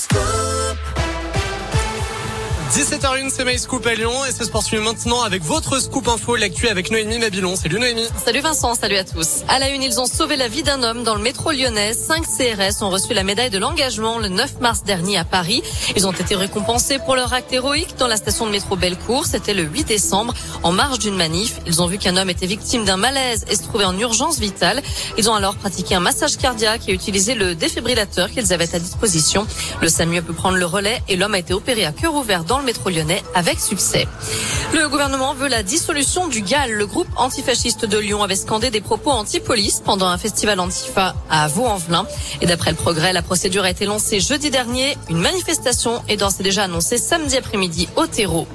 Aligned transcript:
School. 0.00 0.29
17h01, 2.70 3.30
c'est 3.30 3.44
My 3.44 3.58
Scoop 3.58 3.84
à 3.84 3.94
Lyon 3.94 4.12
et 4.28 4.30
c'est 4.30 4.44
se 4.44 4.48
poursuit 4.48 4.78
maintenant 4.78 5.22
avec 5.22 5.42
votre 5.42 5.80
Scoop 5.80 6.06
Info, 6.06 6.36
l'actu 6.36 6.68
avec 6.68 6.92
Noémie 6.92 7.18
Mabilon. 7.18 7.56
Salut 7.56 7.80
Noémie. 7.80 8.06
Salut 8.24 8.38
Vincent, 8.38 8.76
salut 8.76 8.94
à 8.94 9.02
tous. 9.02 9.42
À 9.48 9.58
la 9.58 9.70
une, 9.70 9.82
ils 9.82 9.98
ont 9.98 10.06
sauvé 10.06 10.36
la 10.36 10.46
vie 10.46 10.62
d'un 10.62 10.84
homme 10.84 11.02
dans 11.02 11.16
le 11.16 11.20
métro 11.20 11.50
lyonnais. 11.50 11.94
Cinq 11.94 12.22
CRS 12.22 12.80
ont 12.82 12.90
reçu 12.90 13.12
la 13.12 13.24
médaille 13.24 13.50
de 13.50 13.58
l'engagement 13.58 14.18
le 14.18 14.28
9 14.28 14.60
mars 14.60 14.84
dernier 14.84 15.18
à 15.18 15.24
Paris. 15.24 15.64
Ils 15.96 16.06
ont 16.06 16.12
été 16.12 16.36
récompensés 16.36 17.00
pour 17.00 17.16
leur 17.16 17.32
acte 17.32 17.52
héroïque 17.52 17.96
dans 17.98 18.06
la 18.06 18.14
station 18.14 18.46
de 18.46 18.52
métro 18.52 18.76
Bellecour. 18.76 19.26
C'était 19.26 19.52
le 19.52 19.64
8 19.64 19.88
décembre, 19.88 20.32
en 20.62 20.70
marge 20.70 21.00
d'une 21.00 21.16
manif. 21.16 21.56
Ils 21.66 21.82
ont 21.82 21.88
vu 21.88 21.98
qu'un 21.98 22.16
homme 22.16 22.30
était 22.30 22.46
victime 22.46 22.84
d'un 22.84 22.96
malaise 22.96 23.46
et 23.50 23.56
se 23.56 23.64
trouvait 23.64 23.84
en 23.84 23.98
urgence 23.98 24.38
vitale. 24.38 24.80
Ils 25.18 25.28
ont 25.28 25.34
alors 25.34 25.56
pratiqué 25.56 25.96
un 25.96 26.00
massage 26.00 26.36
cardiaque 26.36 26.82
et 26.88 26.92
utilisé 26.92 27.34
le 27.34 27.56
défibrillateur 27.56 28.30
qu'ils 28.30 28.52
avaient 28.52 28.72
à 28.76 28.78
disposition. 28.78 29.44
Le 29.82 29.88
SAMU 29.88 30.18
a 30.18 30.22
pu 30.22 30.34
prendre 30.34 30.56
le 30.56 30.66
relais 30.66 31.02
et 31.08 31.16
l'homme 31.16 31.34
a 31.34 31.40
été 31.40 31.52
opéré 31.52 31.84
à 31.84 31.90
cœur 31.90 32.14
ouvert 32.14 32.44
dans 32.44 32.59
le 32.60 32.66
métro 32.66 32.90
lyonnais 32.90 33.22
avec 33.34 33.58
succès. 33.58 34.06
Le 34.72 34.88
gouvernement 34.88 35.34
veut 35.34 35.48
la 35.48 35.62
dissolution 35.62 36.28
du 36.28 36.42
GAL. 36.42 36.70
Le 36.72 36.86
groupe 36.86 37.08
antifasciste 37.16 37.86
de 37.86 37.98
Lyon 37.98 38.22
avait 38.22 38.36
scandé 38.36 38.70
des 38.70 38.80
propos 38.80 39.10
anti-police 39.10 39.82
pendant 39.84 40.06
un 40.06 40.18
festival 40.18 40.60
antifa 40.60 41.14
à 41.28 41.48
Vaux-en-Velin. 41.48 42.06
Et 42.40 42.46
d'après 42.46 42.70
le 42.70 42.76
progrès, 42.76 43.12
la 43.12 43.22
procédure 43.22 43.64
a 43.64 43.70
été 43.70 43.86
lancée 43.86 44.20
jeudi 44.20 44.50
dernier. 44.50 44.96
Une 45.08 45.18
manifestation 45.18 46.02
est 46.08 46.16
d'ores 46.16 46.32
et 46.38 46.42
déjà 46.42 46.64
annoncée 46.64 46.98
samedi 46.98 47.36
après-midi 47.36 47.88
au 47.96 48.06
terreau. 48.06 48.46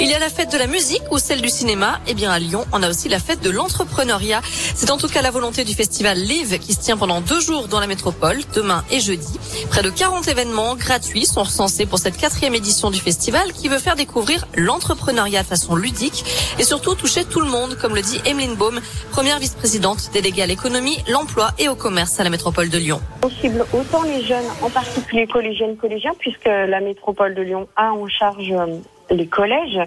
Il 0.00 0.08
y 0.08 0.14
a 0.14 0.18
la 0.18 0.28
fête 0.28 0.50
de 0.50 0.58
la 0.58 0.66
musique 0.66 1.02
ou 1.12 1.18
celle 1.18 1.40
du 1.40 1.48
cinéma. 1.48 2.00
Eh 2.08 2.14
bien, 2.14 2.32
à 2.32 2.38
Lyon, 2.38 2.64
on 2.72 2.82
a 2.82 2.90
aussi 2.90 3.08
la 3.08 3.20
fête 3.20 3.40
de 3.40 3.50
l'entrepreneuriat. 3.50 4.42
C'est 4.74 4.90
en 4.90 4.96
tout 4.96 5.06
cas 5.06 5.22
la 5.22 5.30
volonté 5.30 5.64
du 5.64 5.74
festival 5.74 6.18
Live 6.18 6.58
qui 6.58 6.72
se 6.74 6.80
tient 6.80 6.96
pendant 6.96 7.20
deux 7.20 7.40
jours 7.40 7.68
dans 7.68 7.78
la 7.78 7.86
métropole, 7.86 8.40
demain 8.54 8.84
et 8.90 9.00
jeudi. 9.00 9.38
Près 9.70 9.82
de 9.82 9.90
40 9.90 10.26
événements 10.26 10.74
gratuits 10.74 11.26
sont 11.26 11.44
recensés 11.44 11.86
pour 11.86 12.00
cette 12.00 12.16
quatrième 12.16 12.54
édition 12.54 12.90
du 12.90 12.98
festival 13.00 13.33
qui 13.52 13.68
veut 13.68 13.78
faire 13.78 13.96
découvrir 13.96 14.46
l'entrepreneuriat 14.56 15.42
de 15.42 15.46
façon 15.46 15.74
ludique 15.74 16.24
et 16.58 16.62
surtout 16.62 16.94
toucher 16.94 17.24
tout 17.24 17.40
le 17.40 17.48
monde, 17.48 17.76
comme 17.80 17.94
le 17.94 18.02
dit 18.02 18.20
Emeline 18.26 18.54
Baum, 18.54 18.80
première 19.10 19.38
vice-présidente 19.38 20.10
déléguée 20.12 20.42
à 20.42 20.46
l'économie, 20.46 20.98
l'emploi 21.08 21.50
et 21.58 21.68
au 21.68 21.74
commerce 21.74 22.20
à 22.20 22.24
la 22.24 22.30
métropole 22.30 22.68
de 22.68 22.78
Lyon. 22.78 23.00
On 23.24 23.30
cible 23.30 23.64
autant 23.72 24.02
les 24.02 24.24
jeunes, 24.24 24.46
en 24.62 24.70
particulier 24.70 25.26
collégiennes, 25.26 25.76
collégiens, 25.76 26.12
puisque 26.18 26.46
la 26.46 26.80
métropole 26.80 27.34
de 27.34 27.42
Lyon 27.42 27.68
a 27.76 27.92
en 27.92 28.06
charge 28.08 28.50
euh, 28.52 28.78
les 29.10 29.26
collèges. 29.26 29.78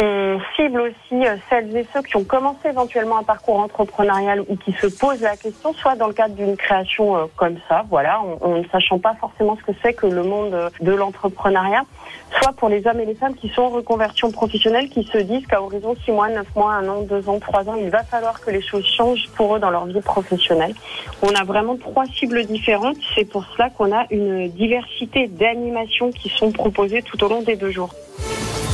On 0.00 0.38
cible 0.56 0.80
aussi 0.80 1.26
euh, 1.26 1.36
celles 1.50 1.76
et 1.76 1.86
ceux 1.92 2.02
qui 2.02 2.16
ont 2.16 2.24
commencé 2.24 2.68
éventuellement 2.68 3.18
un 3.18 3.22
parcours 3.22 3.58
entrepreneurial 3.58 4.42
ou 4.48 4.56
qui 4.56 4.72
se 4.72 4.86
posent 4.86 5.20
la 5.20 5.36
question, 5.36 5.72
soit 5.74 5.96
dans 5.96 6.06
le 6.06 6.12
cadre 6.12 6.34
d'une 6.34 6.56
création 6.56 7.16
euh, 7.16 7.24
comme 7.36 7.56
ça, 7.68 7.84
voilà, 7.90 8.20
en 8.20 8.58
ne 8.58 8.64
sachant 8.68 8.98
pas 8.98 9.14
forcément 9.20 9.56
ce 9.56 9.70
que 9.70 9.76
c'est 9.82 9.92
que 9.92 10.06
le 10.06 10.22
monde 10.22 10.70
de 10.80 10.92
l'entrepreneuriat, 10.92 11.84
soit 12.40 12.52
pour 12.52 12.68
les 12.68 12.86
hommes 12.86 13.00
et 13.00 13.06
les 13.06 13.14
femmes 13.14 13.34
qui 13.34 13.48
sont 13.48 13.62
en 13.62 13.68
reconversion 13.68 14.30
professionnelle, 14.30 14.88
qui 14.88 15.04
se 15.04 15.18
disent 15.18 15.46
qu'à 15.46 15.62
horizon 15.62 15.94
6 16.04 16.12
mois, 16.12 16.28
9 16.28 16.46
mois, 16.56 16.72
1 16.74 16.88
an, 16.88 17.02
2 17.02 17.28
ans, 17.28 17.38
3 17.38 17.68
ans, 17.68 17.74
il 17.78 17.90
va 17.90 18.02
falloir 18.04 18.40
que 18.40 18.50
les 18.50 18.62
choses 18.62 18.86
changent 18.86 19.28
pour 19.34 19.56
eux 19.56 19.58
dans 19.58 19.70
leur 19.70 19.86
vie 19.86 20.00
professionnelle. 20.00 20.74
On 21.22 21.34
a 21.34 21.44
vraiment 21.44 21.76
trois 21.76 22.06
cibles 22.06 22.44
différentes. 22.44 22.96
C'est 23.14 23.24
pour 23.24 23.44
cela 23.52 23.70
qu'on 23.70 23.94
a 23.94 24.06
une 24.10 24.48
diversité 24.48 25.28
d'animations 25.28 26.10
qui 26.10 26.28
sont 26.28 26.52
proposées 26.52 27.02
tout 27.02 27.22
au 27.22 27.28
long 27.28 27.42
des 27.42 27.56
deux 27.56 27.70
jours. 27.70 27.90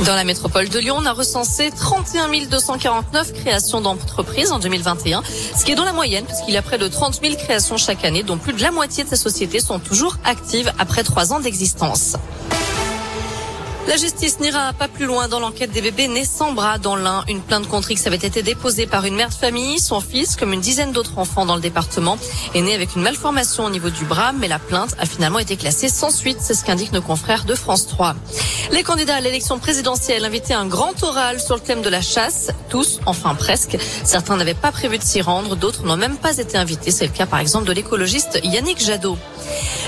Dans 0.05 0.15
la 0.15 0.23
métropole 0.23 0.69
de 0.69 0.79
Lyon, 0.79 0.95
on 0.97 1.05
a 1.05 1.11
recensé 1.11 1.71
31 1.71 2.29
249 2.49 3.33
créations 3.33 3.81
d'entreprises 3.81 4.51
en 4.53 4.59
2021, 4.59 5.21
ce 5.55 5.65
qui 5.65 5.73
est 5.73 5.75
dans 5.75 5.83
la 5.83 5.91
moyenne 5.91 6.23
puisqu'il 6.23 6.53
y 6.53 6.57
a 6.57 6.61
près 6.61 6.77
de 6.77 6.87
30 6.87 7.19
000 7.21 7.35
créations 7.35 7.75
chaque 7.75 8.05
année, 8.05 8.23
dont 8.23 8.37
plus 8.37 8.53
de 8.53 8.61
la 8.61 8.71
moitié 8.71 9.03
de 9.03 9.09
ces 9.09 9.17
sociétés 9.17 9.59
sont 9.59 9.79
toujours 9.79 10.15
actives 10.23 10.71
après 10.79 11.03
trois 11.03 11.33
ans 11.33 11.41
d'existence. 11.41 12.15
La 13.89 13.97
justice 13.97 14.39
n'ira 14.39 14.71
pas 14.71 14.87
plus 14.87 15.05
loin 15.05 15.27
dans 15.27 15.39
l'enquête 15.39 15.71
des 15.71 15.81
bébés 15.81 16.07
nés 16.07 16.23
sans 16.23 16.53
bras 16.53 16.77
dans 16.77 16.95
l'un. 16.95 17.23
Une 17.27 17.41
plainte 17.41 17.67
contre 17.67 17.89
X 17.89 18.05
avait 18.05 18.17
été 18.17 18.43
déposée 18.43 18.85
par 18.85 19.03
une 19.05 19.15
mère 19.15 19.29
de 19.29 19.33
famille. 19.33 19.79
Son 19.79 19.99
fils, 19.99 20.35
comme 20.35 20.53
une 20.53 20.61
dizaine 20.61 20.91
d'autres 20.91 21.17
enfants 21.17 21.47
dans 21.47 21.55
le 21.55 21.61
département, 21.61 22.19
est 22.53 22.61
né 22.61 22.75
avec 22.75 22.95
une 22.95 23.01
malformation 23.01 23.65
au 23.65 23.71
niveau 23.71 23.89
du 23.89 24.05
bras, 24.05 24.31
mais 24.31 24.47
la 24.47 24.59
plainte 24.59 24.95
a 24.99 25.07
finalement 25.07 25.39
été 25.39 25.57
classée 25.57 25.89
sans 25.89 26.11
suite. 26.11 26.37
C'est 26.39 26.53
ce 26.53 26.63
qu'indiquent 26.63 26.93
nos 26.93 27.01
confrères 27.01 27.45
de 27.45 27.55
France 27.55 27.87
3. 27.87 28.15
Les 28.71 28.83
candidats 28.83 29.15
à 29.15 29.19
l'élection 29.19 29.57
présidentielle 29.57 30.25
invitaient 30.25 30.53
un 30.53 30.67
grand 30.67 31.03
oral 31.03 31.39
sur 31.39 31.55
le 31.55 31.61
thème 31.61 31.81
de 31.81 31.89
la 31.89 32.01
chasse. 32.01 32.51
Tous, 32.69 32.99
enfin 33.07 33.33
presque. 33.33 33.77
Certains 34.03 34.37
n'avaient 34.37 34.53
pas 34.53 34.71
prévu 34.71 34.99
de 34.99 35.03
s'y 35.03 35.21
rendre, 35.21 35.55
d'autres 35.55 35.85
n'ont 35.85 35.97
même 35.97 36.17
pas 36.17 36.37
été 36.37 36.55
invités. 36.55 36.91
C'est 36.91 37.07
le 37.07 37.11
cas 37.11 37.25
par 37.25 37.39
exemple 37.39 37.65
de 37.65 37.73
l'écologiste 37.73 38.39
Yannick 38.43 38.79
Jadot. 38.79 39.17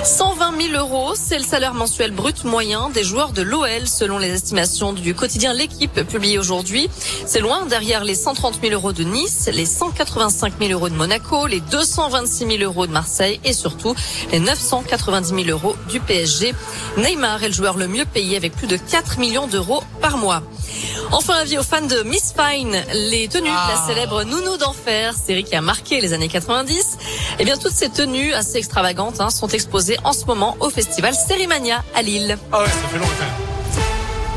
120 0.03 0.59
000 0.69 0.83
euros, 0.83 1.13
c'est 1.15 1.37
le 1.37 1.43
salaire 1.43 1.75
mensuel 1.75 2.09
brut 2.09 2.43
moyen 2.43 2.89
des 2.89 3.03
joueurs 3.03 3.33
de 3.33 3.43
l'OL 3.43 3.87
selon 3.87 4.17
les 4.17 4.29
estimations 4.29 4.93
du 4.93 5.13
quotidien 5.13 5.53
L'équipe 5.53 6.01
publié 6.07 6.39
aujourd'hui. 6.39 6.89
C'est 7.27 7.39
loin 7.39 7.67
derrière 7.67 8.03
les 8.03 8.15
130 8.15 8.59
000 8.61 8.73
euros 8.73 8.93
de 8.93 9.03
Nice, 9.03 9.47
les 9.53 9.67
185 9.67 10.53
000 10.59 10.71
euros 10.71 10.89
de 10.89 10.95
Monaco, 10.95 11.45
les 11.45 11.59
226 11.59 12.57
000 12.57 12.63
euros 12.63 12.87
de 12.87 12.91
Marseille 12.91 13.39
et 13.43 13.53
surtout 13.53 13.93
les 14.31 14.39
990 14.39 15.45
000 15.45 15.49
euros 15.49 15.75
du 15.87 15.99
PSG. 15.99 16.55
Neymar 16.97 17.43
est 17.43 17.47
le 17.47 17.53
joueur 17.53 17.77
le 17.77 17.87
mieux 17.87 18.05
payé 18.05 18.37
avec 18.37 18.55
plus 18.55 18.67
de 18.67 18.70
4 18.77 19.19
millions 19.19 19.47
d'euros 19.47 19.83
par 20.01 20.17
mois. 20.17 20.43
Enfin, 21.11 21.35
avis 21.35 21.57
aux 21.57 21.63
fans 21.63 21.81
de 21.81 22.03
Miss 22.03 22.33
Fine, 22.37 22.83
les 22.93 23.27
tenues 23.27 23.49
de 23.49 23.53
la 23.53 23.87
célèbre 23.87 24.23
Nounou 24.23 24.57
d'enfer, 24.57 25.13
série 25.15 25.43
qui 25.43 25.55
a 25.55 25.61
marqué 25.61 25.99
les 25.99 26.13
années 26.13 26.29
90. 26.29 26.97
Eh 27.39 27.45
bien, 27.45 27.57
toutes 27.57 27.73
ces 27.73 27.89
tenues 27.89 28.33
assez 28.33 28.57
extravagantes 28.57 29.19
hein, 29.19 29.29
sont 29.29 29.49
exposées 29.49 29.97
en 30.03 30.13
ce 30.13 30.25
moment 30.25 30.55
au 30.59 30.69
festival 30.69 31.13
Sérimania 31.13 31.83
à 31.95 32.01
Lille. 32.01 32.37
Ah 32.51 32.59
ouais, 32.59 32.65
ça 32.65 32.87
fait 32.89 32.97
longtemps. 32.97 33.40